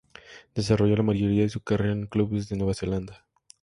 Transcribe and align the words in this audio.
Desarrolló 0.55 0.95
la 0.95 1.03
mayoría 1.03 1.43
de 1.43 1.49
su 1.49 1.61
carrera 1.61 1.93
en 1.93 2.07
clubes 2.07 2.49
de 2.49 2.57
Nueva 2.57 2.73
Zelanda. 2.73 3.23